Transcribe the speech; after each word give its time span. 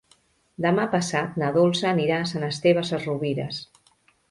Demà 0.65 0.85
passat 0.93 1.35
na 1.41 1.51
Dolça 1.59 1.87
anirà 1.91 2.17
a 2.23 2.31
Sant 2.33 2.49
Esteve 2.49 2.87
Sesrovires. 2.91 3.63